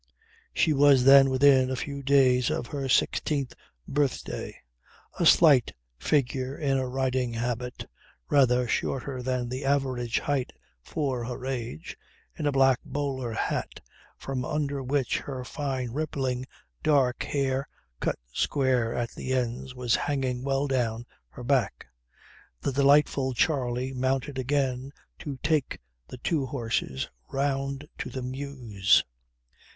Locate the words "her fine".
15.19-15.91